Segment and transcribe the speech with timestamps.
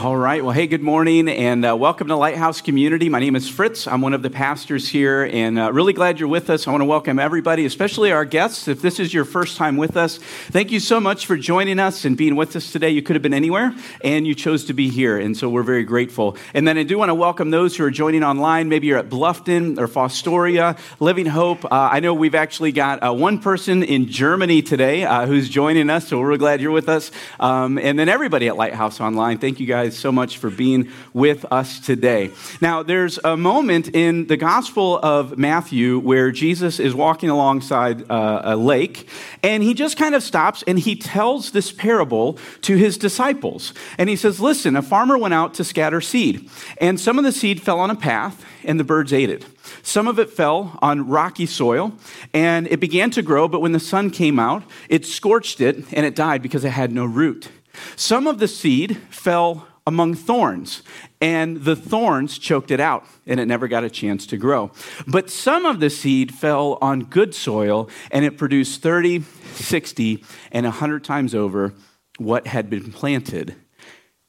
[0.00, 0.44] All right.
[0.44, 3.08] Well, hey, good morning and uh, welcome to Lighthouse Community.
[3.08, 3.88] My name is Fritz.
[3.88, 6.68] I'm one of the pastors here and uh, really glad you're with us.
[6.68, 8.68] I want to welcome everybody, especially our guests.
[8.68, 12.04] If this is your first time with us, thank you so much for joining us
[12.04, 12.90] and being with us today.
[12.90, 15.18] You could have been anywhere and you chose to be here.
[15.18, 16.36] And so we're very grateful.
[16.54, 18.68] And then I do want to welcome those who are joining online.
[18.68, 21.64] Maybe you're at Bluffton or Fostoria, Living Hope.
[21.64, 25.90] Uh, I know we've actually got uh, one person in Germany today uh, who's joining
[25.90, 26.06] us.
[26.06, 27.10] So we're glad you're with us.
[27.40, 31.44] Um, and then everybody at Lighthouse Online, thank you guys so much for being with
[31.50, 32.30] us today.
[32.60, 38.42] Now, there's a moment in the Gospel of Matthew where Jesus is walking alongside uh,
[38.44, 39.08] a lake,
[39.42, 43.74] and he just kind of stops and he tells this parable to his disciples.
[43.98, 46.48] And he says, Listen, a farmer went out to scatter seed,
[46.80, 49.44] and some of the seed fell on a path, and the birds ate it.
[49.82, 51.92] Some of it fell on rocky soil,
[52.32, 56.06] and it began to grow, but when the sun came out, it scorched it, and
[56.06, 57.48] it died because it had no root.
[57.96, 60.82] Some of the seed fell among thorns,
[61.18, 64.70] and the thorns choked it out, and it never got a chance to grow.
[65.06, 69.22] But some of the seed fell on good soil, and it produced 30,
[69.54, 70.22] 60,
[70.52, 71.72] and 100 times over
[72.18, 73.56] what had been planted.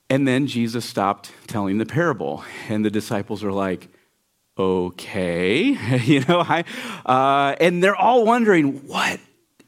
[0.10, 3.90] And then Jesus stopped telling the parable, and the disciples are like,
[4.58, 6.64] okay, you know, I,
[7.06, 9.20] uh, and they're all wondering, what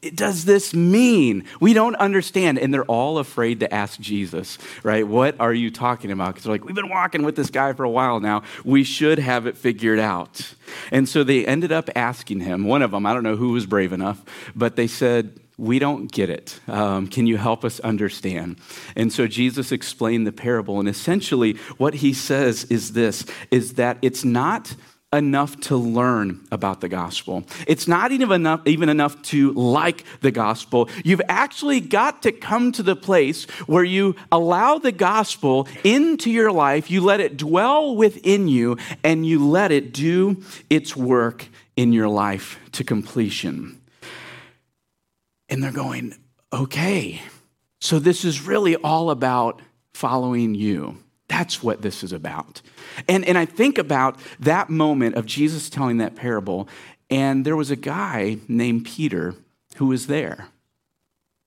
[0.02, 1.46] does this mean?
[1.60, 2.58] We don't understand.
[2.58, 5.08] And they're all afraid to ask Jesus, right?
[5.08, 6.30] What are you talking about?
[6.30, 8.44] Because they're like, we've been walking with this guy for a while now.
[8.66, 10.56] We should have it figured out.
[10.92, 13.66] And so they ended up asking him, one of them, I don't know who was
[13.66, 14.24] brave enough,
[14.56, 16.60] but they said, we don't get it.
[16.68, 18.58] Um, can you help us understand?
[18.96, 20.80] And so Jesus explained the parable.
[20.80, 24.74] And essentially, what he says is this is that it's not
[25.14, 27.44] enough to learn about the gospel.
[27.68, 30.90] It's not even enough, even enough to like the gospel.
[31.04, 36.52] You've actually got to come to the place where you allow the gospel into your
[36.52, 41.92] life, you let it dwell within you, and you let it do its work in
[41.92, 43.82] your life to completion.
[45.50, 46.16] And they're going,
[46.54, 47.22] okay,
[47.82, 49.62] so this is really all about
[49.94, 50.98] following you.
[51.32, 52.62] That's what this is about.
[53.08, 56.68] And, and I think about that moment of Jesus telling that parable,
[57.10, 59.36] and there was a guy named Peter
[59.78, 60.50] who was there.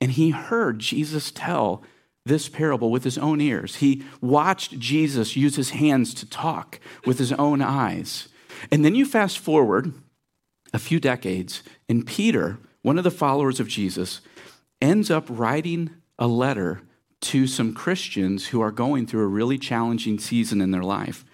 [0.00, 1.82] And he heard Jesus tell
[2.24, 3.76] this parable with his own ears.
[3.76, 8.28] He watched Jesus use his hands to talk with his own eyes.
[8.72, 9.92] And then you fast forward
[10.72, 14.22] a few decades, and Peter, one of the followers of Jesus,
[14.80, 16.80] ends up writing a letter
[17.24, 21.24] to some Christians who are going through a really challenging season in their life.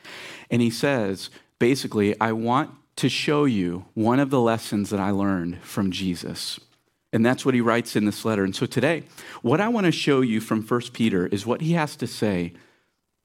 [0.50, 5.10] And he says, basically, I want to show you one of the lessons that I
[5.10, 6.60] learned from Jesus.
[7.12, 8.44] And that's what he writes in this letter.
[8.44, 9.02] And so today,
[9.42, 12.52] what I want to show you from 1 Peter is what he has to say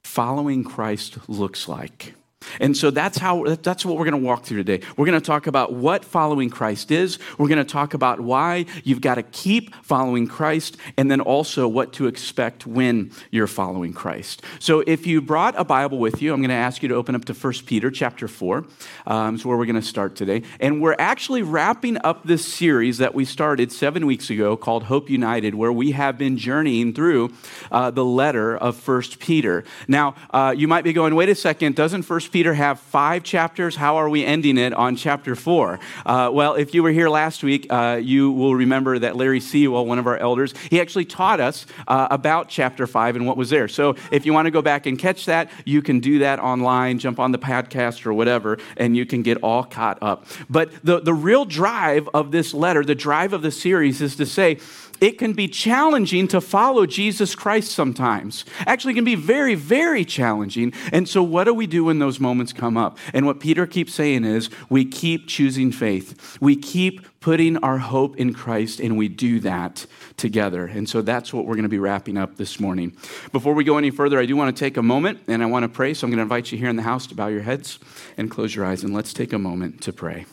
[0.02, 2.14] following Christ looks like.
[2.60, 4.84] And so that's how that's what we're going to walk through today.
[4.96, 7.18] We're going to talk about what following Christ is.
[7.38, 11.68] We're going to talk about why you've got to keep following Christ and then also
[11.68, 14.42] what to expect when you're following Christ.
[14.58, 17.14] So if you brought a Bible with you, I'm going to ask you to open
[17.14, 18.64] up to 1 Peter chapter 4.
[19.06, 20.42] Um, where we're going to start today.
[20.60, 25.08] And we're actually wrapping up this series that we started 7 weeks ago called Hope
[25.08, 27.32] United where we have been journeying through
[27.70, 29.64] uh, the letter of 1 Peter.
[29.88, 33.76] Now, uh, you might be going, "Wait a second, doesn't 1 Peter have five chapters?
[33.76, 35.80] How are we ending it on chapter four?
[36.04, 39.86] Uh, well, if you were here last week, uh, you will remember that Larry Sewell,
[39.86, 43.48] one of our elders, he actually taught us uh, about chapter five and what was
[43.48, 43.68] there.
[43.68, 46.98] So if you want to go back and catch that, you can do that online,
[46.98, 50.26] jump on the podcast or whatever, and you can get all caught up.
[50.50, 54.26] But the, the real drive of this letter, the drive of the series is to
[54.26, 54.58] say,
[55.00, 58.44] it can be challenging to follow Jesus Christ sometimes.
[58.66, 60.72] Actually, it can be very, very challenging.
[60.92, 62.98] And so, what do we do when those moments come up?
[63.12, 68.16] And what Peter keeps saying is we keep choosing faith, we keep putting our hope
[68.16, 70.66] in Christ, and we do that together.
[70.66, 72.96] And so, that's what we're going to be wrapping up this morning.
[73.32, 75.64] Before we go any further, I do want to take a moment and I want
[75.64, 75.94] to pray.
[75.94, 77.78] So, I'm going to invite you here in the house to bow your heads
[78.16, 80.26] and close your eyes, and let's take a moment to pray.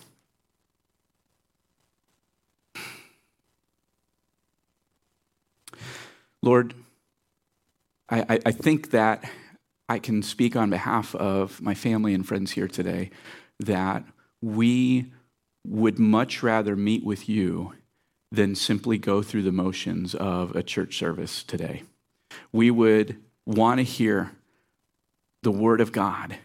[6.43, 6.73] Lord,
[8.09, 9.23] I, I, think that
[9.87, 13.11] I can speak on behalf of my family and friends here today
[13.61, 14.03] that
[14.41, 15.05] we
[15.65, 17.75] would much rather meet with you
[18.29, 21.83] than simply go through the motions of a church service today.
[22.51, 24.33] We would want to hear
[25.43, 26.39] the Word of God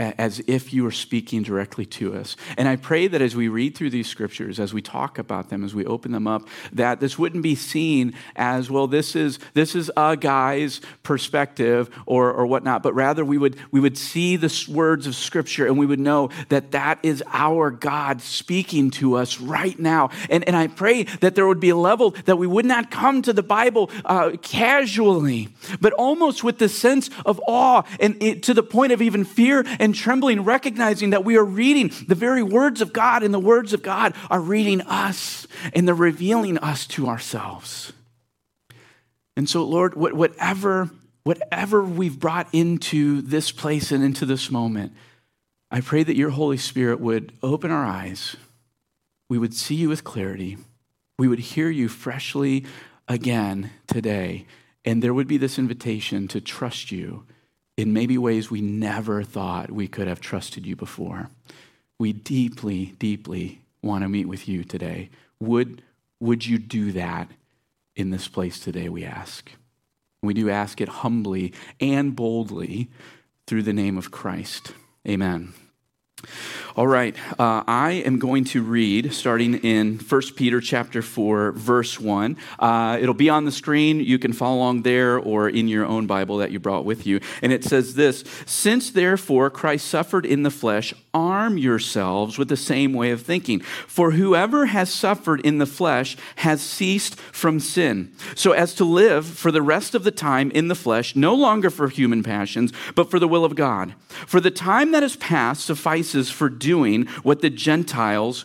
[0.00, 2.36] as if you are speaking directly to us.
[2.56, 5.62] And I pray that as we read through these scriptures, as we talk about them,
[5.62, 9.76] as we open them up, that this wouldn't be seen as, well, this is this
[9.76, 14.66] is a guy's perspective or, or whatnot, but rather we would we would see the
[14.68, 19.40] words of scripture and we would know that that is our God speaking to us
[19.40, 20.10] right now.
[20.28, 23.22] And, and I pray that there would be a level that we would not come
[23.22, 25.50] to the Bible uh, casually,
[25.80, 29.64] but almost with the sense of awe and it, to the point of even fear
[29.84, 33.74] and trembling, recognizing that we are reading the very words of God, and the words
[33.74, 37.92] of God are reading us, and they're revealing us to ourselves.
[39.36, 40.90] And so, Lord, whatever,
[41.24, 44.94] whatever we've brought into this place and into this moment,
[45.70, 48.36] I pray that your Holy Spirit would open our eyes.
[49.28, 50.56] We would see you with clarity.
[51.18, 52.64] We would hear you freshly
[53.06, 54.46] again today.
[54.84, 57.26] And there would be this invitation to trust you
[57.76, 61.30] in maybe ways we never thought we could have trusted you before.
[61.98, 65.10] We deeply, deeply want to meet with you today.
[65.40, 65.82] Would,
[66.20, 67.30] would you do that
[67.96, 69.50] in this place today, we ask?
[70.22, 72.88] We do ask it humbly and boldly
[73.46, 74.72] through the name of Christ.
[75.06, 75.52] Amen.
[76.76, 82.00] All right, uh, I am going to read starting in 1 Peter chapter 4, verse
[82.00, 82.36] 1.
[82.58, 84.00] Uh, it'll be on the screen.
[84.00, 87.20] You can follow along there or in your own Bible that you brought with you.
[87.42, 92.56] And it says this Since therefore Christ suffered in the flesh, arm yourselves with the
[92.56, 93.60] same way of thinking.
[93.60, 99.26] For whoever has suffered in the flesh has ceased from sin, so as to live
[99.26, 103.10] for the rest of the time in the flesh, no longer for human passions, but
[103.10, 103.94] for the will of God.
[104.26, 108.44] For the time that has passed suffices for doing what the Gentiles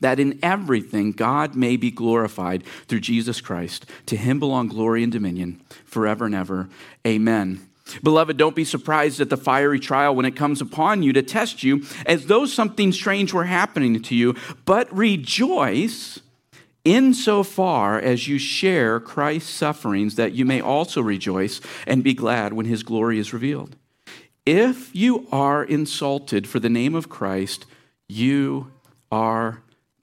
[0.00, 3.86] that in everything God may be glorified through Jesus Christ.
[4.06, 6.68] To him belong glory and dominion forever and ever.
[7.06, 7.68] Amen.
[8.02, 11.62] Beloved, don't be surprised at the fiery trial when it comes upon you to test
[11.62, 14.34] you as though something strange were happening to you,
[14.64, 16.20] but rejoice
[16.84, 22.66] insofar as you share Christ's sufferings, that you may also rejoice and be glad when
[22.66, 23.76] his glory is revealed.
[24.46, 27.66] If you are insulted for the name of Christ,
[28.08, 28.72] you
[29.12, 29.62] are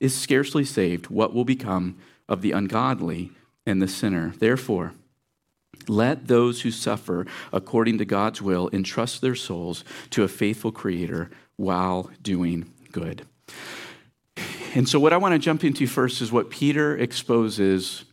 [0.00, 1.96] is scarcely saved, what will become
[2.28, 3.32] of the ungodly
[3.66, 4.32] and the sinner?
[4.38, 4.92] Therefore,
[5.86, 11.30] let those who suffer according to God's will entrust their souls to a faithful Creator
[11.56, 13.26] while doing good.
[14.74, 18.04] And so, what I want to jump into first is what Peter exposes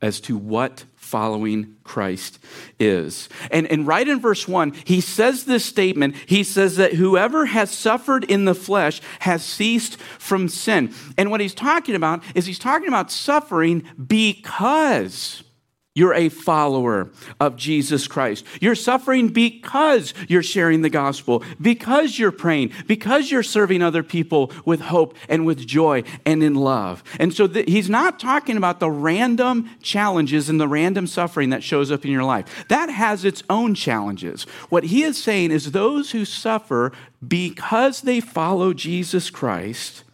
[0.00, 2.38] as to what following Christ
[2.80, 3.28] is.
[3.50, 6.16] And, and right in verse 1, he says this statement.
[6.24, 10.94] He says that whoever has suffered in the flesh has ceased from sin.
[11.18, 15.44] And what he's talking about is he's talking about suffering because
[15.94, 18.46] you're a follower of Jesus Christ.
[18.60, 24.50] You're suffering because you're sharing the gospel, because you're praying, because you're serving other people
[24.64, 27.04] with hope and with joy and in love.
[27.20, 31.62] And so th- he's not talking about the random challenges and the random suffering that
[31.62, 32.64] shows up in your life.
[32.68, 34.44] That has its own challenges.
[34.70, 36.92] What he is saying is those who suffer
[37.26, 40.04] because they follow Jesus Christ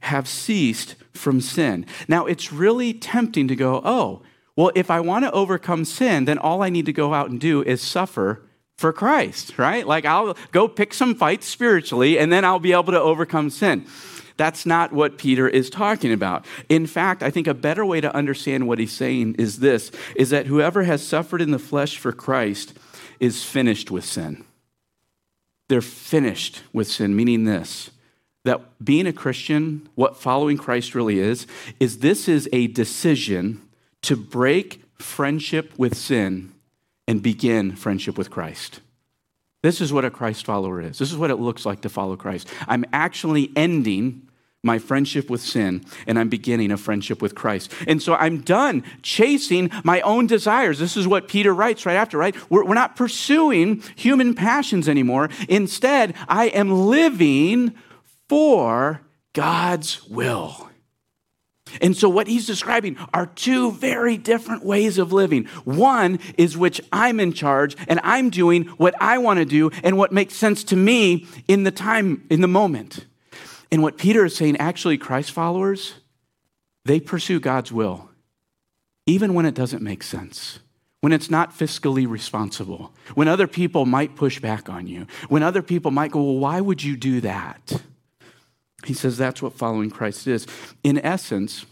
[0.00, 1.86] have ceased from sin.
[2.08, 4.20] Now, it's really tempting to go, oh,
[4.56, 7.40] Well, if I want to overcome sin, then all I need to go out and
[7.40, 8.42] do is suffer
[8.76, 9.86] for Christ, right?
[9.86, 13.86] Like I'll go pick some fights spiritually and then I'll be able to overcome sin.
[14.36, 16.44] That's not what Peter is talking about.
[16.68, 20.30] In fact, I think a better way to understand what he's saying is this is
[20.30, 22.76] that whoever has suffered in the flesh for Christ
[23.20, 24.44] is finished with sin.
[25.68, 27.90] They're finished with sin, meaning this
[28.44, 31.46] that being a Christian, what following Christ really is,
[31.80, 33.62] is this is a decision
[34.04, 36.52] to break friendship with sin
[37.06, 38.80] and begin friendship with Christ.
[39.62, 40.98] This is what a Christ follower is.
[40.98, 42.48] This is what it looks like to follow Christ.
[42.68, 44.28] I'm actually ending
[44.62, 47.72] my friendship with sin and I'm beginning a friendship with Christ.
[47.86, 50.78] And so I'm done chasing my own desires.
[50.78, 52.34] This is what Peter writes right after, right?
[52.50, 55.28] We're, we're not pursuing human passions anymore.
[55.48, 57.74] Instead, I am living
[58.28, 59.02] for
[59.34, 60.70] God's will.
[61.80, 65.44] And so, what he's describing are two very different ways of living.
[65.64, 69.96] One is which I'm in charge and I'm doing what I want to do and
[69.96, 73.06] what makes sense to me in the time, in the moment.
[73.70, 75.94] And what Peter is saying, actually, Christ followers,
[76.84, 78.10] they pursue God's will,
[79.06, 80.60] even when it doesn't make sense,
[81.00, 85.62] when it's not fiscally responsible, when other people might push back on you, when other
[85.62, 87.82] people might go, Well, why would you do that?
[88.84, 90.46] He says that's what following Christ is.
[90.82, 91.66] In essence,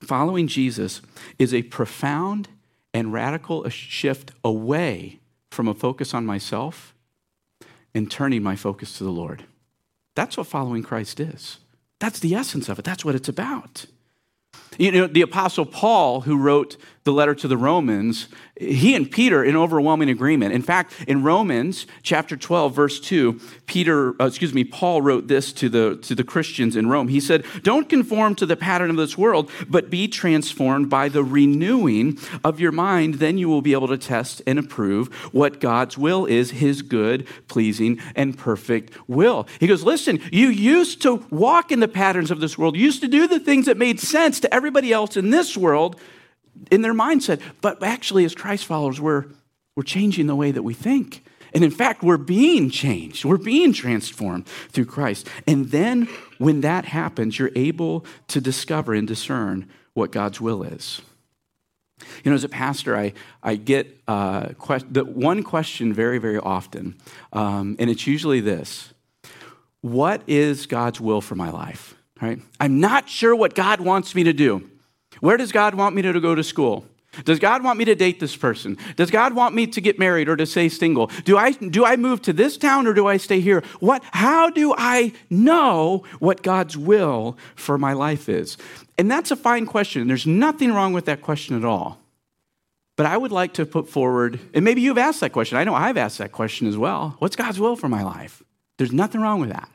[0.00, 1.00] following Jesus
[1.38, 2.48] is a profound
[2.94, 5.20] and radical shift away
[5.50, 6.94] from a focus on myself
[7.94, 9.44] and turning my focus to the Lord.
[10.14, 11.58] That's what following Christ is.
[12.00, 12.84] That's the essence of it.
[12.84, 13.86] That's what it's about.
[14.78, 16.76] You know, the Apostle Paul, who wrote
[17.08, 18.28] the letter to the Romans,
[18.60, 20.52] he and Peter in overwhelming agreement.
[20.52, 25.50] In fact, in Romans chapter 12, verse 2, Peter, uh, excuse me, Paul wrote this
[25.54, 27.08] to the, to the Christians in Rome.
[27.08, 31.24] He said, Don't conform to the pattern of this world, but be transformed by the
[31.24, 33.14] renewing of your mind.
[33.14, 37.26] Then you will be able to test and approve what God's will is, his good,
[37.48, 39.48] pleasing, and perfect will.
[39.60, 43.00] He goes, Listen, you used to walk in the patterns of this world, you used
[43.00, 45.98] to do the things that made sense to everybody else in this world
[46.70, 47.40] in their mindset.
[47.60, 49.26] But actually, as Christ followers, we're,
[49.76, 51.24] we're changing the way that we think.
[51.54, 53.24] And in fact, we're being changed.
[53.24, 55.26] We're being transformed through Christ.
[55.46, 61.00] And then when that happens, you're able to discover and discern what God's will is.
[62.22, 63.12] You know, as a pastor, I,
[63.42, 66.96] I get uh, que- the one question very, very often,
[67.32, 68.92] um, and it's usually this
[69.80, 71.94] What is God's will for my life?
[72.20, 72.40] Right?
[72.60, 74.68] I'm not sure what God wants me to do.
[75.20, 76.86] Where does God want me to go to school?
[77.24, 78.76] Does God want me to date this person?
[78.96, 81.08] Does God want me to get married or to stay single?
[81.24, 83.62] Do I, do I move to this town or do I stay here?
[83.80, 88.56] What, how do I know what God's will for my life is?
[88.98, 90.06] And that's a fine question.
[90.06, 91.98] There's nothing wrong with that question at all.
[92.96, 95.56] But I would like to put forward, and maybe you've asked that question.
[95.56, 97.14] I know I've asked that question as well.
[97.20, 98.42] What's God's will for my life?
[98.76, 99.68] There's nothing wrong with that.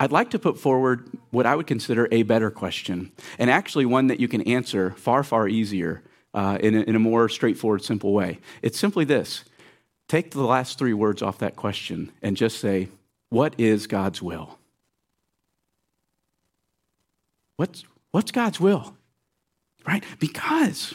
[0.00, 4.06] I'd like to put forward what I would consider a better question, and actually one
[4.06, 6.02] that you can answer far, far easier
[6.32, 8.38] uh, in, a, in a more straightforward, simple way.
[8.62, 9.44] It's simply this
[10.08, 12.88] take the last three words off that question and just say,
[13.28, 14.58] What is God's will?
[17.56, 18.96] What's, what's God's will?
[19.86, 20.02] Right?
[20.18, 20.94] Because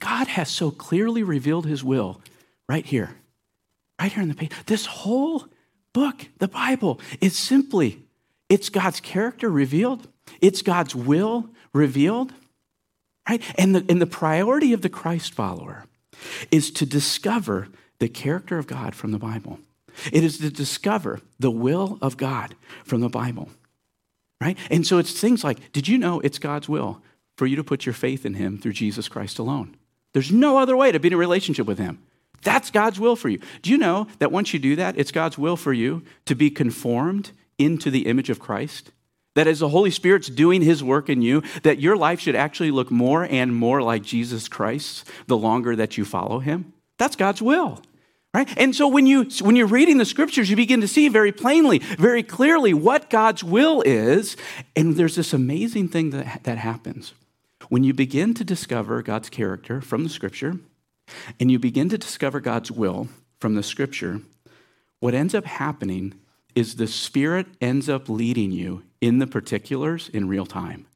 [0.00, 2.22] God has so clearly revealed his will
[2.66, 3.10] right here,
[4.00, 4.52] right here in the page.
[4.64, 5.44] This whole
[5.92, 8.02] book, the Bible, is simply
[8.48, 10.08] it's God's character revealed,
[10.40, 12.32] it's God's will revealed,
[13.28, 13.42] right?
[13.56, 15.84] And the, and the priority of the Christ follower
[16.50, 17.68] is to discover
[17.98, 19.60] the character of God from the Bible.
[20.12, 22.54] It is to discover the will of God
[22.84, 23.50] from the Bible,
[24.40, 24.56] right?
[24.70, 27.02] And so it's things like did you know it's God's will
[27.36, 29.76] for you to put your faith in Him through Jesus Christ alone?
[30.12, 32.02] There's no other way to be in a relationship with Him.
[32.42, 33.38] That's God's will for you.
[33.62, 36.50] Do you know that once you do that, it's God's will for you to be
[36.50, 38.92] conformed into the image of Christ?
[39.34, 42.70] That as the Holy Spirit's doing his work in you, that your life should actually
[42.70, 46.72] look more and more like Jesus Christ the longer that you follow him?
[46.98, 47.80] That's God's will.
[48.32, 48.48] Right?
[48.56, 51.78] And so when you when you're reading the scriptures, you begin to see very plainly,
[51.78, 54.36] very clearly what God's will is.
[54.76, 57.12] And there's this amazing thing that, that happens.
[57.68, 60.60] When you begin to discover God's character from the scripture,
[61.38, 64.20] and you begin to discover God's will from the scripture,
[65.00, 66.14] what ends up happening
[66.54, 70.86] is the Spirit ends up leading you in the particulars in real time.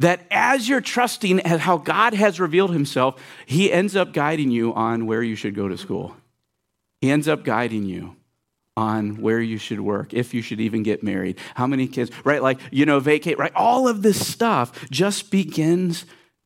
[0.00, 4.74] That as you're trusting at how God has revealed himself, he ends up guiding you
[4.74, 6.16] on where you should go to school.
[7.00, 8.16] He ends up guiding you
[8.76, 12.42] on where you should work, if you should even get married, how many kids, right?
[12.42, 13.52] Like, you know, vacate, right?
[13.54, 16.04] All of this stuff just begins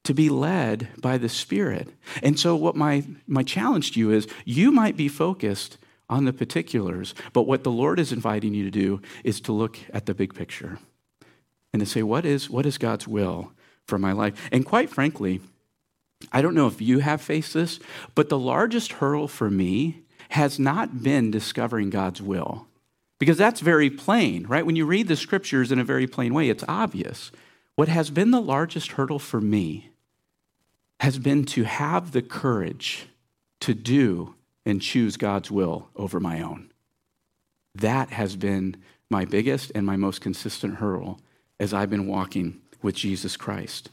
[0.09, 1.87] to be led by the Spirit.
[2.23, 5.77] And so, what my, my challenge to you is you might be focused
[6.09, 9.79] on the particulars, but what the Lord is inviting you to do is to look
[9.93, 10.79] at the big picture
[11.75, 13.53] and to say, what is, what is God's will
[13.87, 14.49] for my life?
[14.51, 15.43] And quite frankly,
[16.33, 17.79] I don't know if you have faced this,
[18.15, 22.67] but the largest hurdle for me has not been discovering God's will.
[23.19, 24.65] Because that's very plain, right?
[24.65, 27.31] When you read the scriptures in a very plain way, it's obvious.
[27.75, 29.91] What has been the largest hurdle for me
[31.01, 33.07] has been to have the courage
[33.61, 34.35] to do
[34.67, 36.71] and choose God's will over my own.
[37.75, 38.77] That has been
[39.11, 41.21] my biggest and my most consistent hurdle
[41.59, 43.91] as I've been walking with Jesus Christ.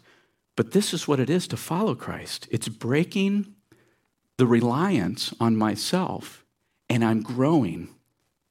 [0.56, 3.54] But this is what it is to follow Christ it's breaking
[4.38, 6.44] the reliance on myself,
[6.90, 7.90] and I'm growing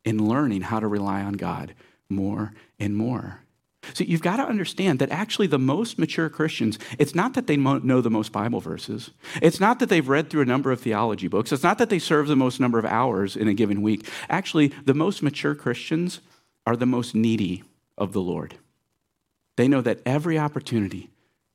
[0.05, 1.75] in learning how to rely on God
[2.09, 3.44] more and more.
[3.93, 7.57] So you've got to understand that actually the most mature Christians, it's not that they
[7.57, 9.11] know the most Bible verses.
[9.43, 11.53] It's not that they've read through a number of theology books.
[11.53, 14.07] It's not that they serve the most number of hours in a given week.
[14.29, 16.21] Actually, the most mature Christians
[16.67, 17.63] are the most needy
[17.99, 18.57] of the Lord.
[19.57, 21.11] They know that every opportunity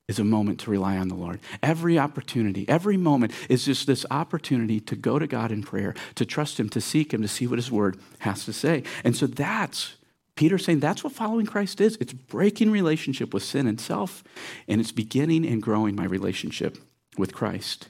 [0.07, 1.39] is a moment to rely on the Lord.
[1.61, 6.25] Every opportunity, every moment is just this opportunity to go to God in prayer, to
[6.25, 8.81] trust Him, to seek Him, to see what His Word has to say.
[9.03, 9.93] And so that's
[10.39, 11.97] Peter's saying that's what following Christ is.
[11.99, 14.23] It's breaking relationship with sin and self,
[14.69, 16.77] and it's beginning and growing my relationship
[17.17, 17.89] with Christ.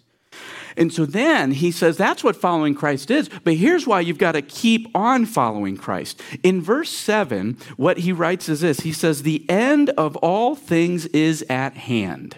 [0.76, 3.30] And so then he says that's what following Christ is.
[3.44, 6.24] But here's why you've got to keep on following Christ.
[6.42, 11.06] In verse 7, what he writes is this He says, The end of all things
[11.06, 12.36] is at hand.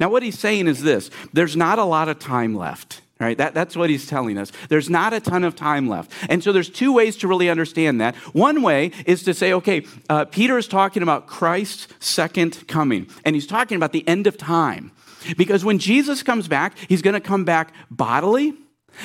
[0.00, 3.02] Now, what he's saying is this there's not a lot of time left.
[3.20, 3.36] Right?
[3.36, 4.50] That, that's what he's telling us.
[4.70, 6.10] There's not a ton of time left.
[6.30, 8.16] And so there's two ways to really understand that.
[8.34, 13.36] One way is to say, okay, uh, Peter is talking about Christ's second coming, and
[13.36, 14.90] he's talking about the end of time.
[15.36, 18.54] Because when Jesus comes back, he's going to come back bodily.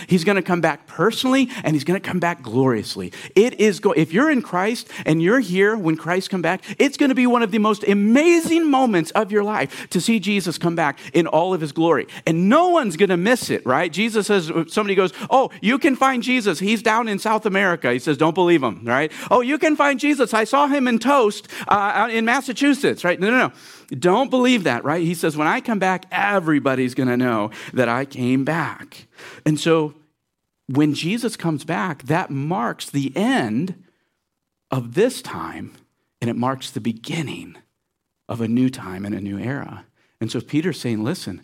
[0.07, 3.11] He's going to come back personally and he's going to come back gloriously.
[3.35, 6.97] It is go- if you're in Christ and you're here when Christ come back, it's
[6.97, 10.57] going to be one of the most amazing moments of your life to see Jesus
[10.57, 12.07] come back in all of his glory.
[12.25, 13.91] And no one's going to miss it, right?
[13.91, 16.59] Jesus says somebody goes, "Oh, you can find Jesus.
[16.59, 19.11] He's down in South America." He says, "Don't believe him," right?
[19.31, 20.33] "Oh, you can find Jesus.
[20.33, 23.19] I saw him in Toast uh, in Massachusetts," right?
[23.19, 23.51] No, no, no.
[23.87, 25.03] Don't believe that, right?
[25.03, 29.07] He says, when I come back, everybody's going to know that I came back.
[29.45, 29.93] And so
[30.67, 33.83] when Jesus comes back, that marks the end
[34.71, 35.73] of this time,
[36.21, 37.57] and it marks the beginning
[38.27, 39.85] of a new time and a new era.
[40.19, 41.43] And so Peter's saying, listen,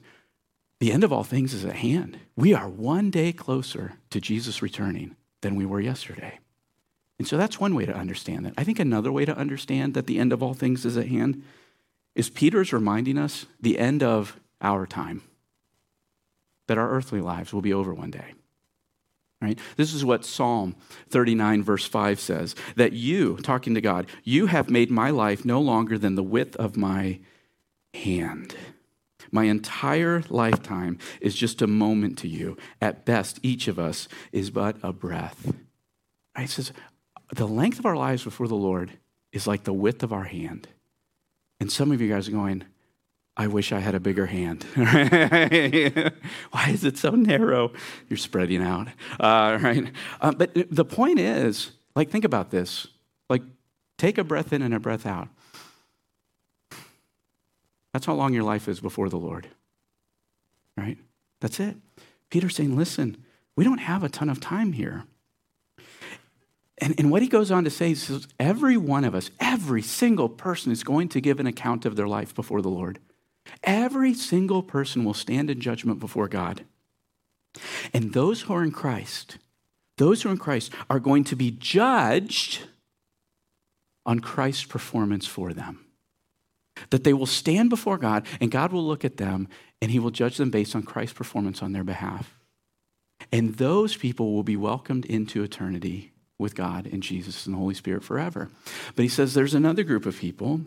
[0.80, 2.18] the end of all things is at hand.
[2.36, 6.40] We are one day closer to Jesus returning than we were yesterday.
[7.20, 8.54] And so that's one way to understand that.
[8.58, 11.44] I think another way to understand that the end of all things is at hand
[12.16, 15.22] is Peter's reminding us the end of our time,
[16.68, 18.34] that our earthly lives will be over one day.
[19.42, 19.58] Right?
[19.76, 20.76] This is what Psalm
[21.10, 25.60] 39, verse 5 says that you, talking to God, you have made my life no
[25.60, 27.20] longer than the width of my
[27.96, 28.56] hand.
[29.32, 32.56] My entire lifetime is just a moment to you.
[32.80, 35.54] At best, each of us is but a breath.
[36.38, 36.46] Right?
[36.46, 36.72] It says,
[37.34, 38.92] the length of our lives before the Lord
[39.32, 40.68] is like the width of our hand.
[41.62, 42.64] And some of you guys are going,
[43.38, 44.64] I wish I had a bigger hand.
[44.74, 47.72] Why is it so narrow?
[48.10, 48.88] You're spreading out,
[49.20, 49.92] uh, right?
[50.20, 52.88] Uh, but the point is, like, think about this.
[53.30, 53.44] Like,
[54.00, 55.28] take a breath in and a breath out.
[57.94, 59.48] That's how long your life is before the Lord,
[60.76, 60.98] right?
[61.42, 61.78] That's it.
[62.32, 63.24] Peter's saying, listen,
[63.56, 65.04] we don't have a ton of time here.
[66.82, 70.28] And, and what he goes on to say is every one of us, every single
[70.28, 73.00] person is going to give an account of their life before the Lord.
[73.64, 76.66] Every single person will stand in judgment before God.
[77.94, 79.38] And those who are in Christ,
[79.98, 82.64] those who are in Christ are going to be judged
[84.04, 85.86] on Christ's performance for them.
[86.90, 89.48] That they will stand before God and God will look at them
[89.82, 92.40] and he will judge them based on Christ's performance on their behalf.
[93.32, 96.11] And those people will be welcomed into eternity
[96.42, 98.50] with God and Jesus and the Holy Spirit forever.
[98.96, 100.62] But he says there's another group of people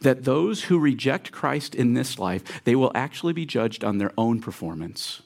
[0.00, 4.12] that those who reject Christ in this life, they will actually be judged on their
[4.16, 5.22] own performance.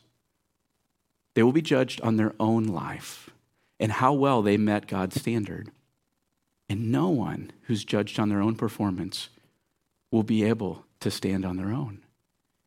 [1.35, 3.31] They will be judged on their own life
[3.79, 5.71] and how well they met God's standard.
[6.69, 9.29] And no one who's judged on their own performance
[10.11, 12.03] will be able to stand on their own.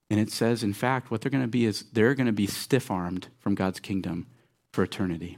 [0.10, 2.48] And it says, in fact, what they're going to be is they're going to be
[2.48, 4.28] stiff armed from God's kingdom
[4.72, 5.38] for eternity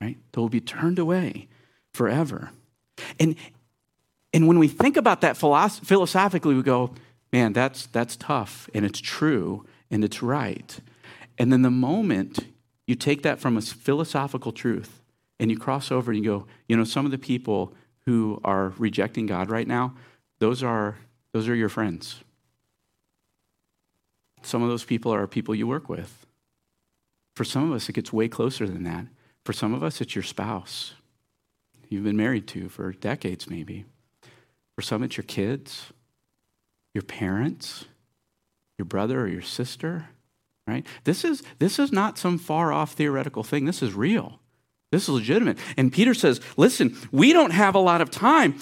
[0.00, 0.16] right?
[0.32, 1.48] They will be turned away
[1.92, 2.50] forever.
[3.18, 3.36] And,
[4.32, 6.94] and when we think about that philosophically, we go,
[7.32, 10.78] man, that's, that's tough and it's true and it's right.
[11.38, 12.40] And then the moment
[12.86, 15.00] you take that from a philosophical truth
[15.38, 17.74] and you cross over and you go, you know, some of the people
[18.06, 19.94] who are rejecting God right now,
[20.38, 20.96] those are,
[21.32, 22.22] those are your friends.
[24.42, 26.26] Some of those people are people you work with.
[27.34, 29.06] For some of us, it gets way closer than that.
[29.48, 30.92] For some of us, it's your spouse
[31.88, 33.86] you've been married to for decades, maybe.
[34.76, 35.90] For some, it's your kids,
[36.92, 37.86] your parents,
[38.76, 40.10] your brother or your sister,
[40.66, 40.86] right?
[41.04, 43.64] This is, this is not some far off theoretical thing.
[43.64, 44.38] This is real.
[44.92, 45.56] This is legitimate.
[45.78, 48.60] And Peter says, listen, we don't have a lot of time.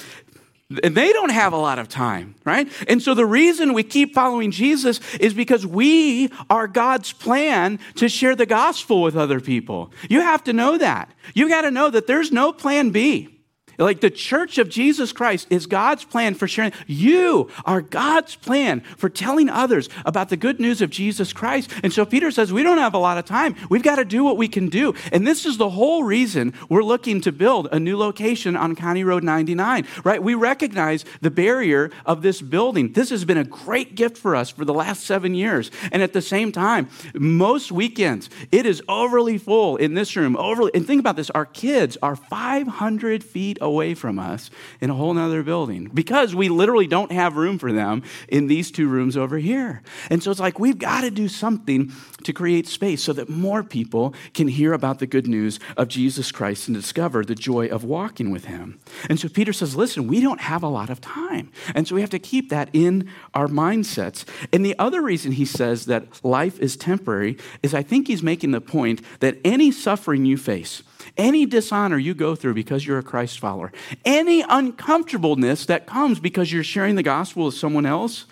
[0.82, 2.68] And they don't have a lot of time, right?
[2.88, 8.08] And so the reason we keep following Jesus is because we are God's plan to
[8.08, 9.92] share the gospel with other people.
[10.10, 11.08] You have to know that.
[11.34, 13.35] You got to know that there's no plan B.
[13.78, 16.72] Like the church of Jesus Christ is God's plan for sharing.
[16.86, 21.70] You are God's plan for telling others about the good news of Jesus Christ.
[21.82, 23.54] And so Peter says, we don't have a lot of time.
[23.68, 24.94] We've got to do what we can do.
[25.12, 29.04] And this is the whole reason we're looking to build a new location on County
[29.04, 30.22] Road 99, right?
[30.22, 32.92] We recognize the barrier of this building.
[32.92, 35.70] This has been a great gift for us for the last seven years.
[35.92, 40.36] And at the same time, most weekends, it is overly full in this room.
[40.36, 44.50] Overly, and think about this our kids are 500 feet away from us
[44.80, 48.70] in a whole nother building because we literally don't have room for them in these
[48.70, 49.82] two rooms over here.
[50.08, 53.62] And so it's like we've got to do something to create space so that more
[53.62, 57.84] people can hear about the good news of Jesus Christ and discover the joy of
[57.84, 58.78] walking with him.
[59.08, 61.50] And so Peter says, listen, we don't have a lot of time.
[61.74, 64.24] And so we have to keep that in our mindsets.
[64.52, 68.52] And the other reason he says that life is temporary is I think he's making
[68.52, 70.82] the point that any suffering you face,
[71.16, 73.72] any dishonor you go through because you're a Christ follower,
[74.04, 78.26] any uncomfortableness that comes because you're sharing the gospel with someone else,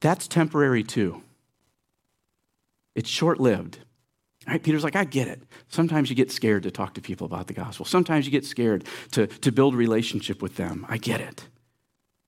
[0.00, 1.22] that's temporary too.
[2.94, 3.78] It's short lived.
[4.46, 4.62] Right?
[4.62, 5.40] Peter's like, I get it.
[5.68, 7.86] Sometimes you get scared to talk to people about the gospel.
[7.86, 10.84] Sometimes you get scared to, to build a relationship with them.
[10.88, 11.46] I get it.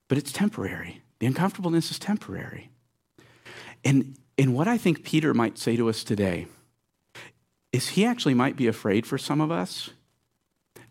[0.09, 1.03] But it's temporary.
[1.19, 2.71] The uncomfortableness is temporary.
[3.85, 6.47] And, and what I think Peter might say to us today
[7.75, 9.91] is he actually might be afraid for some of us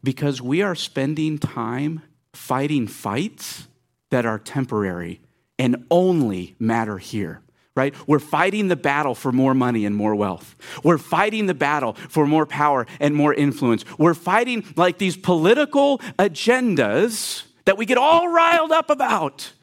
[0.03, 2.01] because we are spending time
[2.33, 3.69] fighting fights
[4.09, 5.21] that are temporary
[5.57, 7.39] and only matter here
[7.75, 7.95] right?
[8.07, 10.55] We're fighting the battle for more money and more wealth.
[10.83, 13.83] We're fighting the battle for more power and more influence.
[13.97, 19.53] We're fighting like these political agendas that we get all riled up about,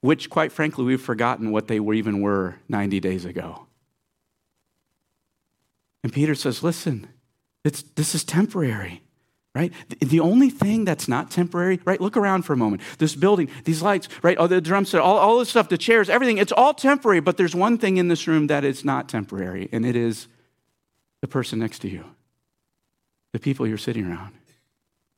[0.00, 3.68] which, quite frankly, we've forgotten what they were, even were 90 days ago.
[6.02, 7.08] And Peter says, listen,
[7.62, 9.02] this is temporary,
[9.54, 9.72] right?
[10.00, 12.00] The only thing that's not temporary, right?
[12.00, 12.82] Look around for a moment.
[12.98, 14.38] This building, these lights, right?
[14.38, 17.36] All the drum set, all, all this stuff, the chairs, everything, it's all temporary, but
[17.36, 20.26] there's one thing in this room that is not temporary, and it is
[21.20, 22.04] the person next to you,
[23.32, 24.32] the people you're sitting around,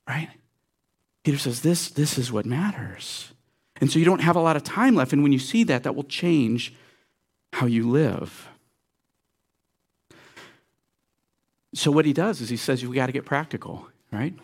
[0.09, 0.31] right?
[1.23, 3.33] Peter says, this, this is what matters.
[3.81, 5.85] And so you don't have a lot of time left, and when you see that,
[5.85, 6.75] that will change
[7.53, 8.49] how you live.
[11.75, 14.35] So, what he does is he says, we got to get practical, right?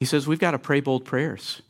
[0.00, 1.62] He says, we've got to pray bold prayers.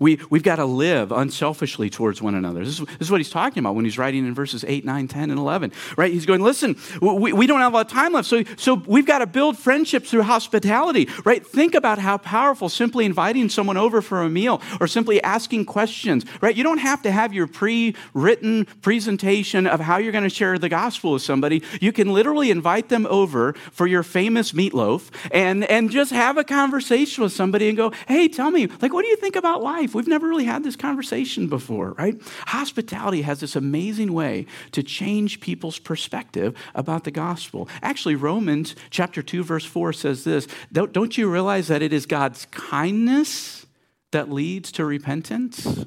[0.00, 2.64] We, we've got to live unselfishly towards one another.
[2.64, 5.08] This is, this is, what he's talking about when he's writing in verses 8, 9,
[5.08, 6.12] 10, and 11, right?
[6.12, 9.06] He's going, listen, we, we don't have a lot of time left, so, so we've
[9.06, 11.46] got to build friendships through hospitality, right?
[11.46, 16.24] Think about how powerful simply inviting someone over for a meal or simply asking questions,
[16.40, 16.56] right?
[16.56, 20.58] You don't have to have your pre written presentation of how you're going to share
[20.58, 21.62] the gospel with somebody.
[21.80, 26.44] You can literally invite them over for your famous meatloaf and, and just have a
[26.44, 29.83] conversation with somebody and go, hey, tell me, like, what do you think about life?
[29.84, 29.94] Life.
[29.94, 32.20] We've never really had this conversation before, right?
[32.46, 37.68] Hospitality has this amazing way to change people's perspective about the gospel.
[37.82, 42.06] Actually, Romans chapter 2, verse 4 says this Don't, don't you realize that it is
[42.06, 43.66] God's kindness
[44.12, 45.84] that leads to repentance?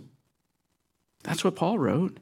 [1.24, 2.20] That's what Paul wrote.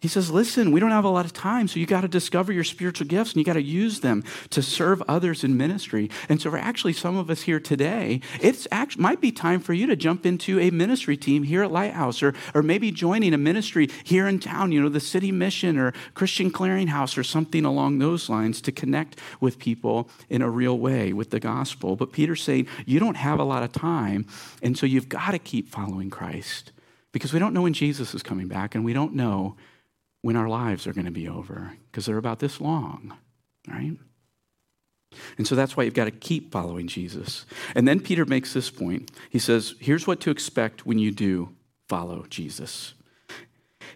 [0.00, 2.52] He says, listen, we don't have a lot of time, so you got to discover
[2.52, 6.08] your spiritual gifts and you got to use them to serve others in ministry.
[6.28, 9.88] And so, for actually some of us here today, it might be time for you
[9.88, 13.88] to jump into a ministry team here at Lighthouse or, or maybe joining a ministry
[14.04, 18.28] here in town, you know, the City Mission or Christian Clearinghouse or something along those
[18.28, 21.96] lines to connect with people in a real way with the gospel.
[21.96, 24.26] But Peter's saying, you don't have a lot of time,
[24.62, 26.70] and so you've got to keep following Christ
[27.10, 29.56] because we don't know when Jesus is coming back and we don't know
[30.22, 33.16] when our lives are going to be over because they're about this long,
[33.68, 33.96] right?
[35.38, 37.46] And so that's why you've got to keep following Jesus.
[37.74, 39.10] And then Peter makes this point.
[39.30, 41.54] He says, here's what to expect when you do
[41.88, 42.94] follow Jesus.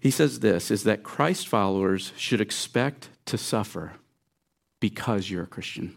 [0.01, 3.93] He says this is that Christ followers should expect to suffer
[4.81, 5.97] because you're a Christian.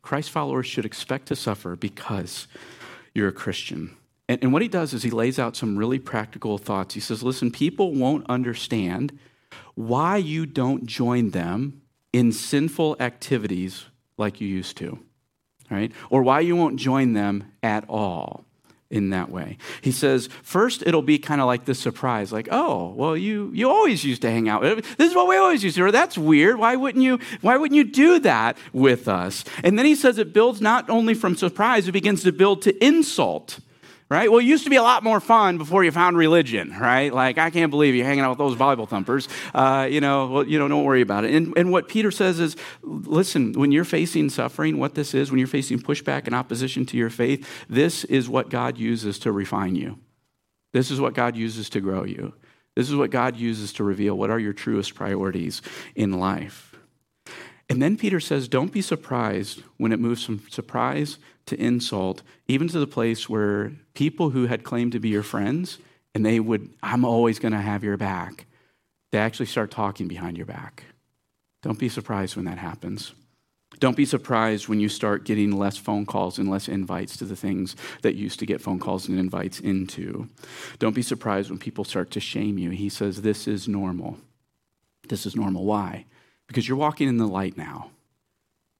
[0.00, 2.46] Christ followers should expect to suffer because
[3.14, 3.96] you're a Christian.
[4.28, 6.94] And, and what he does is he lays out some really practical thoughts.
[6.94, 9.18] He says, listen, people won't understand
[9.74, 11.82] why you don't join them
[12.12, 14.98] in sinful activities like you used to,
[15.70, 15.92] right?
[16.10, 18.44] Or why you won't join them at all
[18.90, 19.58] in that way.
[19.80, 23.68] He says, first it'll be kind of like this surprise, like, oh, well, you you
[23.68, 24.62] always used to hang out.
[24.62, 25.90] This is what we always used to do.
[25.90, 26.58] That's weird.
[26.58, 29.44] Why wouldn't you why wouldn't you do that with us?
[29.64, 32.84] And then he says it builds not only from surprise, it begins to build to
[32.84, 33.58] insult
[34.10, 34.30] right?
[34.30, 37.12] Well, it used to be a lot more fun before you found religion, right?
[37.12, 39.28] Like, I can't believe you're hanging out with those Bible thumpers.
[39.54, 41.34] Uh, you know, well, you know, don't worry about it.
[41.34, 45.38] And, and what Peter says is, listen, when you're facing suffering, what this is, when
[45.38, 49.74] you're facing pushback and opposition to your faith, this is what God uses to refine
[49.74, 49.98] you.
[50.72, 52.34] This is what God uses to grow you.
[52.76, 55.62] This is what God uses to reveal what are your truest priorities
[55.94, 56.73] in life.
[57.68, 62.68] And then Peter says, Don't be surprised when it moves from surprise to insult, even
[62.68, 65.78] to the place where people who had claimed to be your friends
[66.14, 68.46] and they would, I'm always going to have your back,
[69.12, 70.84] they actually start talking behind your back.
[71.62, 73.14] Don't be surprised when that happens.
[73.80, 77.36] Don't be surprised when you start getting less phone calls and less invites to the
[77.36, 80.28] things that used to get phone calls and invites into.
[80.78, 82.70] Don't be surprised when people start to shame you.
[82.70, 84.18] He says, This is normal.
[85.08, 85.64] This is normal.
[85.64, 86.06] Why?
[86.46, 87.90] Because you're walking in the light now.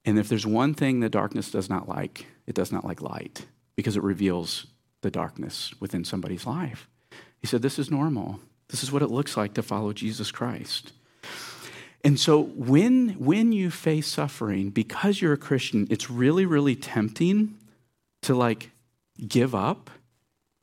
[0.04, 3.46] And if there's one thing that darkness does not like, it does not like light
[3.76, 4.66] because it reveals
[5.00, 6.88] the darkness within somebody's life.
[7.40, 8.40] He said, This is normal.
[8.68, 10.92] This is what it looks like to follow Jesus Christ.
[12.02, 17.56] And so when, when you face suffering, because you're a Christian, it's really, really tempting
[18.22, 18.70] to like
[19.26, 19.90] give up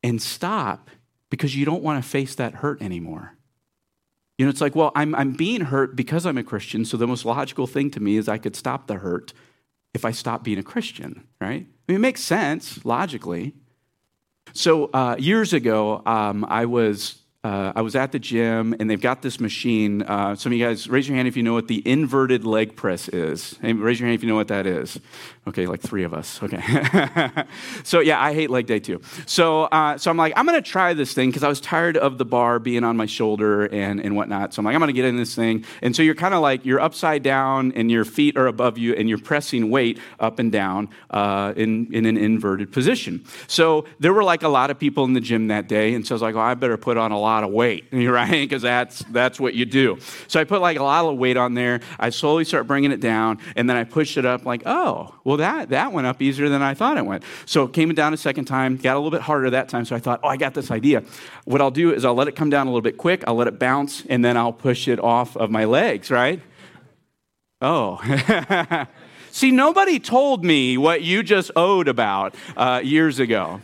[0.04, 0.90] and stop
[1.30, 3.34] because you don't want to face that hurt anymore.
[4.41, 7.06] You know, it's like, well, I'm, I'm being hurt because I'm a Christian, so the
[7.06, 9.34] most logical thing to me is I could stop the hurt
[9.93, 11.67] if I stop being a Christian, right?
[11.67, 13.54] I mean, it makes sense logically.
[14.51, 19.01] So uh, years ago, um, I was uh, I was at the gym and they've
[19.01, 20.04] got this machine.
[20.04, 22.75] Uh, some of you guys, raise your hand if you know what the inverted leg
[22.75, 23.58] press is.
[23.62, 24.99] Hey, raise your hand if you know what that is.
[25.47, 26.41] Okay, like three of us.
[26.43, 26.62] Okay.
[27.84, 29.01] so yeah, I hate leg day too.
[29.25, 32.19] So uh, so I'm like, I'm gonna try this thing because I was tired of
[32.19, 34.54] the bar being on my shoulder and and whatnot.
[34.54, 35.65] So I'm like, I'm gonna get in this thing.
[35.82, 38.93] And so you're kind of like you're upside down and your feet are above you
[38.93, 43.25] and you're pressing weight up and down uh, in in an inverted position.
[43.47, 46.13] So there were like a lot of people in the gym that day, and so
[46.13, 48.30] I was like, well, I better put on a lot lot of weight, right?
[48.30, 49.98] Because that's, that's what you do.
[50.28, 51.80] So I put like a lot of weight on there.
[52.00, 55.38] I slowly start bringing it down, and then I push it up like, oh, well,
[55.38, 57.24] that, that went up easier than I thought it went.
[57.46, 59.86] So it came down a second time, got a little bit harder that time.
[59.86, 61.04] So I thought, oh, I got this idea.
[61.46, 63.48] What I'll do is I'll let it come down a little bit quick, I'll let
[63.48, 66.41] it bounce, and then I'll push it off of my legs, right?
[67.62, 68.02] Oh.
[69.32, 73.62] See, nobody told me what you just owed about uh, years ago.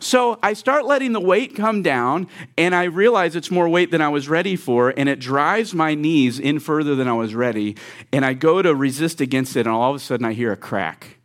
[0.00, 4.00] So I start letting the weight come down, and I realize it's more weight than
[4.00, 7.76] I was ready for, and it drives my knees in further than I was ready.
[8.12, 10.56] And I go to resist against it, and all of a sudden I hear a
[10.56, 11.18] crack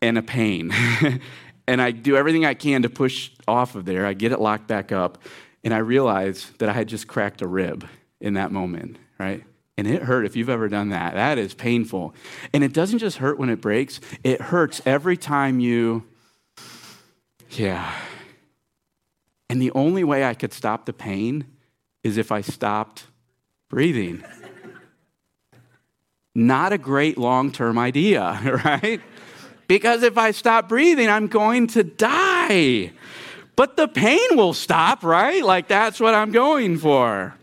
[0.00, 0.72] and a pain.
[1.66, 4.06] and I do everything I can to push off of there.
[4.06, 5.22] I get it locked back up,
[5.64, 7.86] and I realize that I had just cracked a rib
[8.20, 9.44] in that moment, right?
[9.78, 11.14] And it hurt if you've ever done that.
[11.14, 12.14] That is painful.
[12.52, 16.04] And it doesn't just hurt when it breaks, it hurts every time you
[17.52, 17.94] yeah.
[19.48, 21.44] And the only way I could stop the pain
[22.02, 23.04] is if I stopped
[23.68, 24.24] breathing.
[26.34, 29.00] Not a great long term idea, right?
[29.68, 32.92] Because if I stop breathing, I'm going to die.
[33.54, 35.44] But the pain will stop, right?
[35.44, 37.34] Like that's what I'm going for.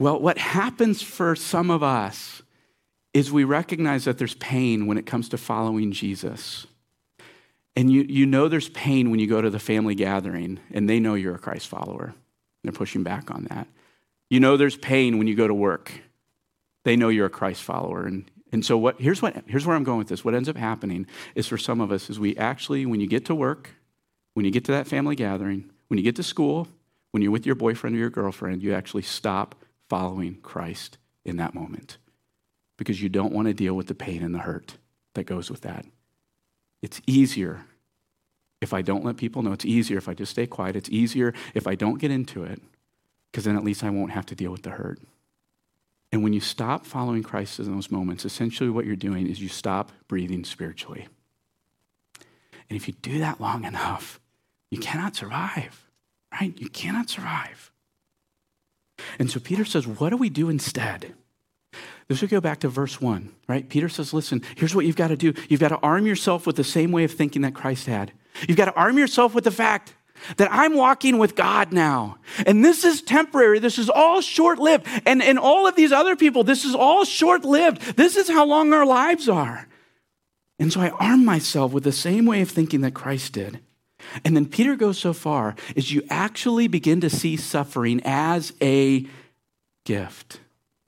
[0.00, 2.42] Well, what happens for some of us
[3.12, 6.66] is we recognize that there's pain when it comes to following Jesus.
[7.76, 11.00] And you, you know there's pain when you go to the family gathering and they
[11.00, 12.14] know you're a Christ follower.
[12.62, 13.66] They're pushing back on that.
[14.30, 15.92] You know there's pain when you go to work.
[16.84, 18.06] They know you're a Christ follower.
[18.06, 20.24] And, and so what, here's, what, here's where I'm going with this.
[20.24, 23.24] What ends up happening is for some of us is we actually, when you get
[23.26, 23.70] to work,
[24.34, 26.68] when you get to that family gathering, when you get to school,
[27.10, 29.54] when you're with your boyfriend or your girlfriend, you actually stop
[29.88, 31.98] following Christ in that moment
[32.76, 34.76] because you don't want to deal with the pain and the hurt
[35.14, 35.86] that goes with that.
[36.84, 37.64] It's easier
[38.60, 39.52] if I don't let people know.
[39.52, 40.76] It's easier if I just stay quiet.
[40.76, 42.60] It's easier if I don't get into it,
[43.32, 45.00] because then at least I won't have to deal with the hurt.
[46.12, 49.48] And when you stop following Christ in those moments, essentially what you're doing is you
[49.48, 51.08] stop breathing spiritually.
[52.68, 54.20] And if you do that long enough,
[54.70, 55.88] you cannot survive,
[56.38, 56.52] right?
[56.60, 57.72] You cannot survive.
[59.18, 61.14] And so Peter says, What do we do instead?
[62.08, 63.68] This would go back to verse one, right?
[63.68, 65.32] Peter says, Listen, here's what you've got to do.
[65.48, 68.12] You've got to arm yourself with the same way of thinking that Christ had.
[68.46, 69.94] You've got to arm yourself with the fact
[70.36, 72.18] that I'm walking with God now.
[72.46, 73.58] And this is temporary.
[73.58, 74.86] This is all short lived.
[75.06, 77.96] And, and all of these other people, this is all short lived.
[77.96, 79.66] This is how long our lives are.
[80.58, 83.60] And so I arm myself with the same way of thinking that Christ did.
[84.24, 89.06] And then Peter goes so far as you actually begin to see suffering as a
[89.84, 90.40] gift.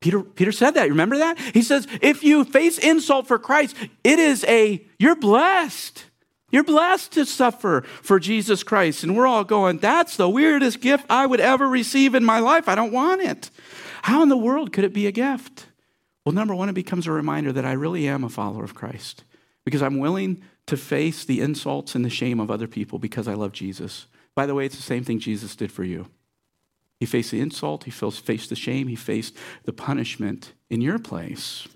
[0.07, 0.85] Peter, Peter said that.
[0.85, 1.37] You remember that?
[1.37, 6.05] He says, if you face insult for Christ, it is a, you're blessed.
[6.53, 9.03] You're blessed to suffer for Jesus Christ.
[9.03, 12.69] And we're all going, that's the weirdest gift I would ever receive in my life.
[12.69, 13.51] I don't want it.
[14.03, 15.67] How in the world could it be a gift?
[16.25, 19.25] Well, number one, it becomes a reminder that I really am a follower of Christ
[19.65, 23.35] because I'm willing to face the insults and the shame of other people because I
[23.35, 24.07] love Jesus.
[24.37, 26.07] By the way, it's the same thing Jesus did for you.
[27.01, 31.69] He faced the insult, he faced the shame, he faced the punishment in your place.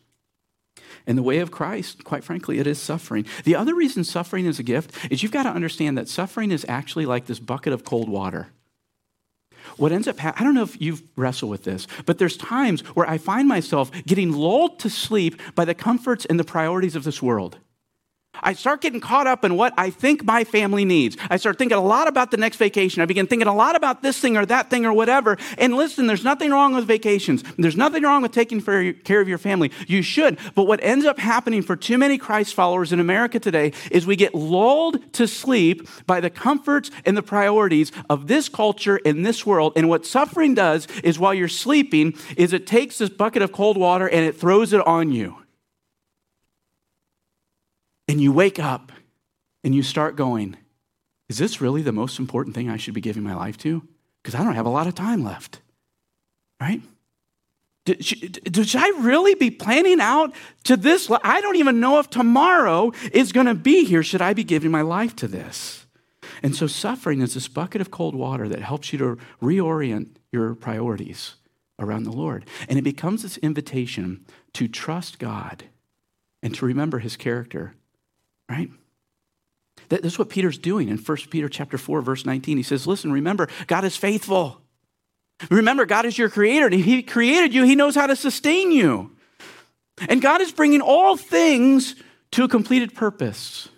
[1.06, 3.26] And the way of Christ, quite frankly, it is suffering.
[3.44, 6.66] The other reason suffering is a gift is you've got to understand that suffering is
[6.68, 8.48] actually like this bucket of cold water.
[9.76, 12.80] What ends up happening, I don't know if you've wrestled with this, but there's times
[12.94, 17.04] where I find myself getting lulled to sleep by the comforts and the priorities of
[17.04, 17.58] this world.
[18.42, 21.16] I start getting caught up in what I think my family needs.
[21.28, 23.02] I start thinking a lot about the next vacation.
[23.02, 25.36] I begin thinking a lot about this thing or that thing or whatever.
[25.58, 27.42] And listen, there's nothing wrong with vacations.
[27.58, 29.70] There's nothing wrong with taking care of your family.
[29.86, 30.38] You should.
[30.54, 34.16] But what ends up happening for too many Christ followers in America today is we
[34.16, 39.44] get lulled to sleep by the comforts and the priorities of this culture in this
[39.44, 39.74] world.
[39.76, 43.76] And what suffering does is while you're sleeping is it takes this bucket of cold
[43.76, 45.36] water and it throws it on you
[48.10, 48.90] and you wake up
[49.62, 50.56] and you start going,
[51.28, 53.86] Is this really the most important thing I should be giving my life to?
[54.20, 55.60] Because I don't have a lot of time left,
[56.60, 56.82] right?
[58.00, 61.08] Should I really be planning out to this?
[61.22, 64.02] I don't even know if tomorrow is going to be here.
[64.02, 65.86] Should I be giving my life to this?
[66.42, 70.54] And so, suffering is this bucket of cold water that helps you to reorient your
[70.56, 71.36] priorities
[71.78, 72.44] around the Lord.
[72.68, 75.64] And it becomes this invitation to trust God
[76.42, 77.74] and to remember his character
[78.50, 78.70] right?
[79.88, 82.56] This is what Peter's doing in 1 Peter chapter 4, verse 19.
[82.56, 84.60] He says, Listen, remember, God is faithful.
[85.50, 89.10] Remember, God is your creator, and He created you, He knows how to sustain you.
[90.08, 91.94] And God is bringing all things
[92.32, 93.68] to a completed purpose.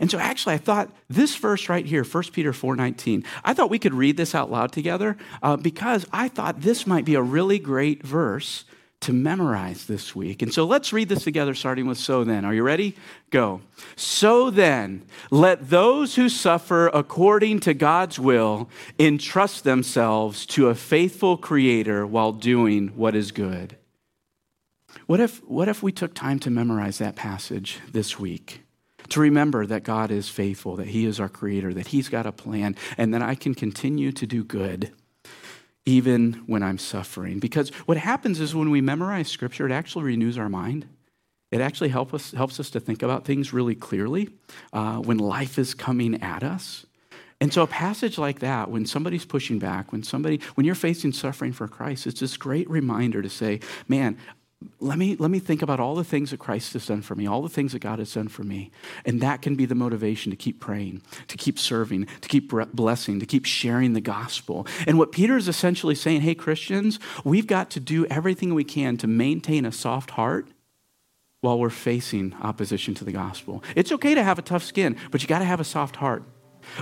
[0.00, 3.78] And so actually I thought this verse right here, 1 Peter 4:19, I thought we
[3.78, 7.58] could read this out loud together uh, because I thought this might be a really
[7.58, 8.64] great verse
[9.02, 10.42] to memorize this week.
[10.42, 12.44] And so let's read this together, starting with so then.
[12.44, 12.96] Are you ready?
[13.30, 13.60] Go.
[13.96, 21.36] So then, let those who suffer according to God's will entrust themselves to a faithful
[21.36, 23.76] Creator while doing what is good.
[25.06, 28.62] What if, what if we took time to memorize that passage this week?
[29.08, 32.32] To remember that God is faithful, that He is our Creator, that He's got a
[32.32, 34.92] plan, and that I can continue to do good
[35.84, 37.38] even when I'm suffering.
[37.38, 40.86] Because what happens is when we memorize scripture, it actually renews our mind.
[41.50, 44.30] It actually help us, helps us to think about things really clearly
[44.72, 46.86] uh, when life is coming at us.
[47.40, 51.12] And so, a passage like that, when somebody's pushing back, when somebody, when you're facing
[51.12, 54.16] suffering for Christ, it's this great reminder to say, man,
[54.80, 57.26] let me, let me think about all the things that Christ has done for me,
[57.26, 58.70] all the things that God has done for me.
[59.04, 63.20] And that can be the motivation to keep praying, to keep serving, to keep blessing,
[63.20, 64.66] to keep sharing the gospel.
[64.86, 68.96] And what Peter is essentially saying hey, Christians, we've got to do everything we can
[68.98, 70.48] to maintain a soft heart
[71.40, 73.62] while we're facing opposition to the gospel.
[73.74, 76.22] It's okay to have a tough skin, but you got to have a soft heart.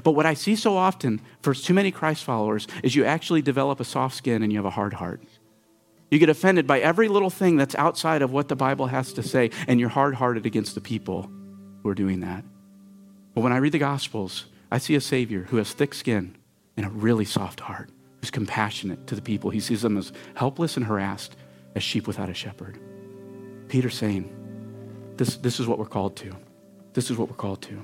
[0.04, 3.80] But what I see so often for too many Christ followers is you actually develop
[3.80, 5.22] a soft skin and you have a hard heart.
[6.10, 9.22] You get offended by every little thing that's outside of what the Bible has to
[9.22, 11.30] say, and you're hard hearted against the people
[11.82, 12.44] who are doing that.
[13.34, 16.36] But when I read the Gospels, I see a Savior who has thick skin
[16.76, 19.50] and a really soft heart, who's compassionate to the people.
[19.50, 21.36] He sees them as helpless and harassed,
[21.76, 22.78] as sheep without a shepherd.
[23.68, 24.34] Peter's saying,
[25.16, 26.34] this, this is what we're called to.
[26.92, 27.80] This is what we're called to.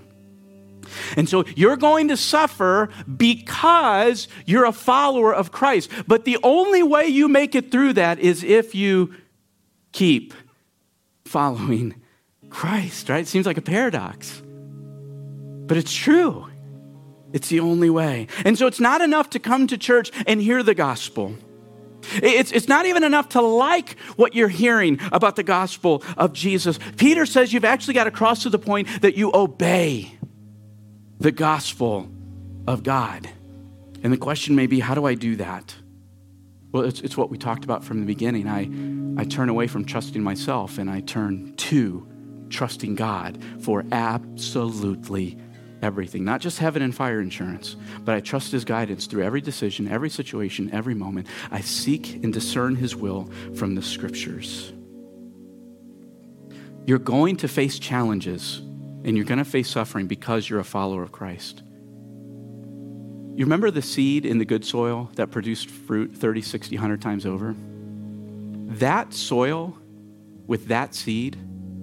[1.17, 5.91] And so you're going to suffer because you're a follower of Christ.
[6.07, 9.15] But the only way you make it through that is if you
[9.93, 10.35] keep
[11.25, 11.95] following
[12.51, 13.21] Christ, right?
[13.21, 14.43] It seems like a paradox,
[15.67, 16.47] but it's true.
[17.33, 18.29] It's the only way.
[18.45, 21.37] And so it's not enough to come to church and hear the gospel.
[22.15, 26.79] It's, it's not even enough to like what you're hearing about the gospel of Jesus.
[26.97, 30.16] Peter says you've actually got to cross to the point that you obey
[31.19, 32.09] the gospel
[32.67, 33.29] of God.
[34.03, 35.75] And the question may be, how do I do that?
[36.73, 38.49] Well, it's, it's what we talked about from the beginning.
[38.49, 42.07] I, I turn away from trusting myself and I turn to
[42.51, 45.39] trusting God for absolutely
[45.83, 49.89] everything, not just heaven and fire insurance, but I trust His guidance through every decision,
[49.89, 51.29] every situation, every moment.
[51.51, 54.73] I seek and discern His will from the scriptures.
[56.87, 58.63] You're going to face challenges
[59.07, 61.63] and you're going to face suffering because you're a follower of Christ.
[63.37, 67.25] You remember the seed in the good soil that produced fruit 30, 60, 100 times
[67.25, 67.55] over?
[68.79, 69.79] That soil
[70.49, 71.39] with that seed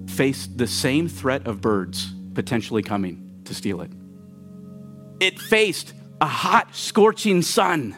[0.07, 3.91] faced the same threat of birds potentially coming to steal it.
[5.21, 7.95] It faced a hot, scorching sun.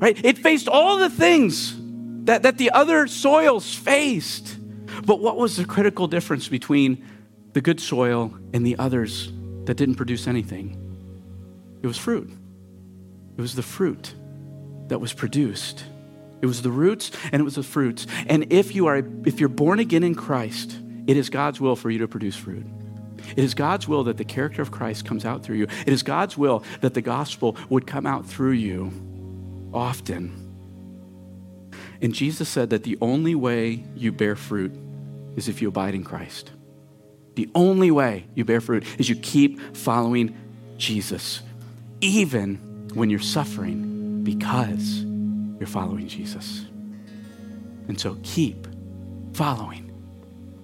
[0.00, 0.18] Right?
[0.24, 1.76] It faced all the things
[2.24, 4.56] that, that the other soils faced.
[5.04, 7.04] But what was the critical difference between
[7.52, 9.32] the good soil and the others
[9.64, 10.76] that didn't produce anything?
[11.82, 12.30] It was fruit.
[13.36, 14.14] It was the fruit
[14.88, 15.84] that was produced.
[16.42, 18.06] It was the roots and it was the fruits.
[18.26, 21.90] And if you are if you're born again in Christ, it is God's will for
[21.90, 22.66] you to produce fruit.
[23.36, 25.66] It is God's will that the character of Christ comes out through you.
[25.86, 28.92] It is God's will that the gospel would come out through you
[29.72, 30.48] often.
[32.02, 34.72] And Jesus said that the only way you bear fruit
[35.36, 36.50] is if you abide in Christ.
[37.34, 40.36] The only way you bear fruit is you keep following
[40.76, 41.42] Jesus,
[42.00, 45.04] even when you're suffering because
[45.58, 46.64] you're following Jesus.
[47.88, 48.66] And so keep
[49.32, 49.92] following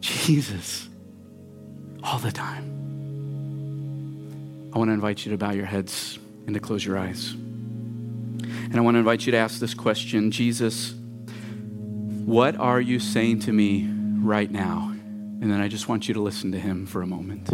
[0.01, 0.89] Jesus
[2.03, 2.73] all the time.
[4.75, 7.33] I want to invite you to bow your heads and to close your eyes.
[7.33, 10.95] And I want to invite you to ask this question Jesus,
[12.25, 13.89] what are you saying to me
[14.19, 14.96] right now?
[15.41, 17.51] And then I just want you to listen to him for a moment.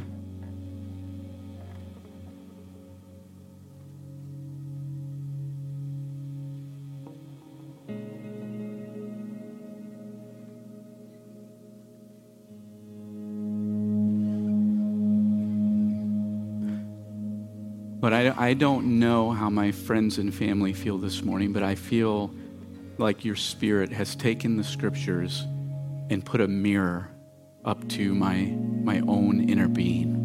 [18.03, 21.77] But I, I don't know how my friends and family feel this morning, but I
[21.77, 22.35] feel
[22.99, 25.47] like your spirit has taken the scriptures
[26.11, 27.12] and put a mirror
[27.65, 30.23] up to my, my own inner being.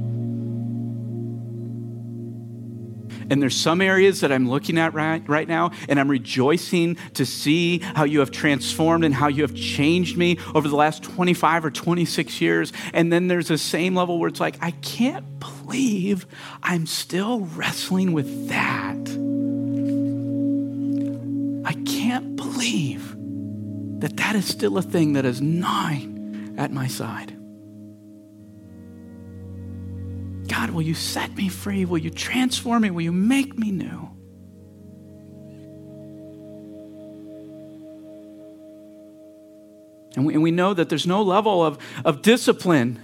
[3.30, 7.26] And there's some areas that I'm looking at right, right now, and I'm rejoicing to
[7.26, 11.66] see how you have transformed and how you have changed me over the last 25
[11.66, 12.72] or 26 years.
[12.94, 16.26] And then there's the same level where it's like, I can't believe
[16.64, 18.96] I'm still wrestling with that.
[21.68, 23.14] I can't believe
[24.00, 26.17] that that is still a thing that is gnawing
[26.58, 27.34] at my side.
[30.48, 31.86] God, will you set me free?
[31.86, 32.90] Will you transform me?
[32.90, 34.10] Will you make me new?
[40.16, 43.00] And we, and we know that there's no level of, of discipline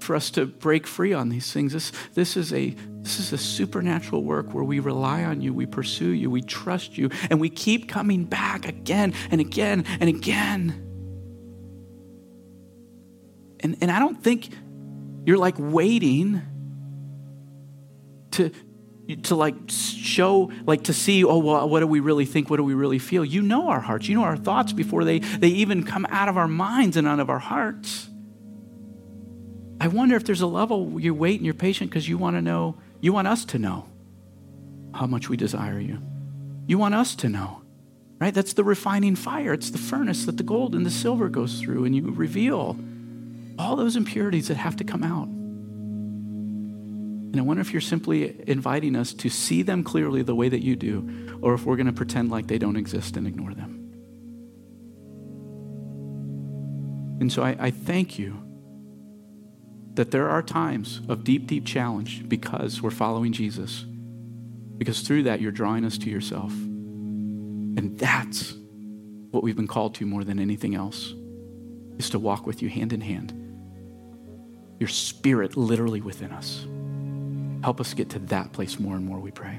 [0.00, 1.72] for us to break free on these things.
[1.72, 5.64] This, this, is a, this is a supernatural work where we rely on you, we
[5.64, 10.87] pursue you, we trust you, and we keep coming back again and again and again.
[13.60, 14.50] And, and I don't think
[15.24, 16.42] you're like waiting
[18.32, 18.50] to,
[19.24, 22.50] to like show like to see oh well, what do we really think?
[22.50, 23.24] What do we really feel?
[23.24, 24.08] You know our hearts.
[24.08, 27.20] You know our thoughts before they they even come out of our minds and out
[27.20, 28.08] of our hearts.
[29.80, 32.42] I wonder if there's a level you wait and you're patient because you want to
[32.42, 33.88] know you want us to know
[34.94, 36.02] how much we desire you.
[36.66, 37.62] You want us to know
[38.20, 38.34] right?
[38.34, 39.52] That's the refining fire.
[39.52, 42.76] It's the furnace that the gold and the silver goes through and you reveal
[43.58, 45.26] all those impurities that have to come out.
[47.28, 50.64] And I wonder if you're simply inviting us to see them clearly the way that
[50.64, 53.74] you do, or if we're going to pretend like they don't exist and ignore them.
[57.20, 58.42] And so I, I thank you
[59.94, 63.84] that there are times of deep, deep challenge because we're following Jesus.
[64.78, 66.52] Because through that, you're drawing us to yourself.
[66.52, 68.54] And that's
[69.32, 71.12] what we've been called to more than anything else,
[71.98, 73.37] is to walk with you hand in hand
[74.78, 76.66] your spirit literally within us.
[77.62, 79.58] Help us get to that place more and more, we pray.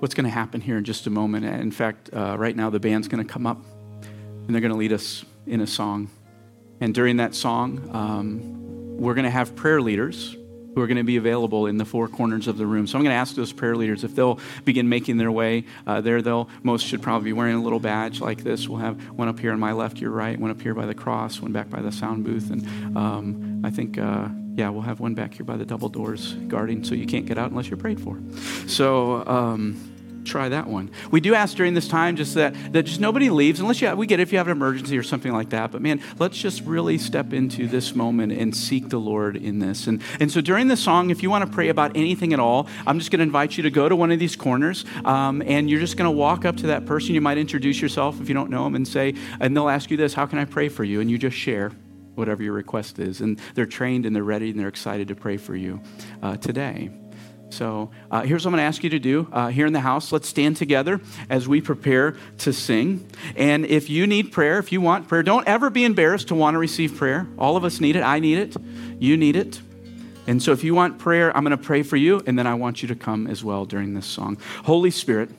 [0.00, 1.46] What's going to happen here in just a moment?
[1.46, 3.62] In fact, uh, right now the band's going to come up
[4.46, 6.10] and they're going to lead us in a song.
[6.80, 10.36] And during that song, um, we're going to have prayer leaders
[10.74, 12.86] who are going to be available in the four corners of the room.
[12.86, 16.00] So I'm going to ask those prayer leaders if they'll begin making their way uh,
[16.00, 16.20] there.
[16.22, 18.68] They'll most should probably be wearing a little badge like this.
[18.68, 20.94] We'll have one up here on my left, your right, one up here by the
[20.94, 25.00] cross, one back by the sound booth, and um, I think uh, Yeah, we'll have
[25.00, 27.76] one back here by the double doors guarding so you can't get out unless you're
[27.76, 28.20] prayed for.
[28.68, 29.93] So, um,
[30.24, 30.90] try that one.
[31.10, 33.98] We do ask during this time just that, that just nobody leaves unless you have,
[33.98, 35.70] we get it if you have an emergency or something like that.
[35.70, 39.86] But man, let's just really step into this moment and seek the Lord in this.
[39.86, 42.68] And, and so during the song, if you want to pray about anything at all,
[42.86, 45.70] I'm just going to invite you to go to one of these corners um, and
[45.70, 47.14] you're just going to walk up to that person.
[47.14, 49.96] You might introduce yourself if you don't know them and say, and they'll ask you
[49.96, 51.00] this, how can I pray for you?
[51.00, 51.72] And you just share
[52.14, 53.20] whatever your request is.
[53.20, 55.80] And they're trained and they're ready and they're excited to pray for you
[56.22, 56.90] uh, today.
[57.50, 59.80] So uh, here's what I'm going to ask you to do uh, here in the
[59.80, 60.10] house.
[60.10, 63.08] Let's stand together as we prepare to sing.
[63.36, 66.54] And if you need prayer, if you want prayer, don't ever be embarrassed to want
[66.54, 67.28] to receive prayer.
[67.38, 68.02] All of us need it.
[68.02, 68.56] I need it.
[68.98, 69.60] You need it.
[70.26, 72.54] And so if you want prayer, I'm going to pray for you, and then I
[72.54, 74.38] want you to come as well during this song.
[74.64, 75.30] Holy Spirit,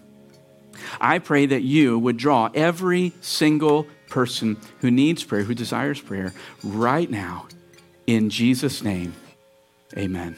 [1.02, 6.34] I pray that you would draw every single person who needs prayer, who desires prayer,
[6.64, 7.48] right now.
[8.06, 9.16] In Jesus' name,
[9.98, 10.38] amen.